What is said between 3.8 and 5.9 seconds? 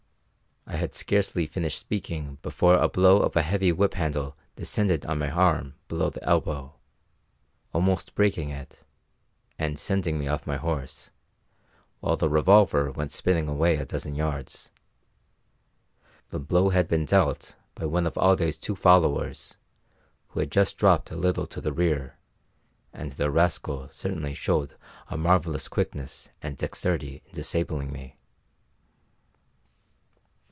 handle descended on my arm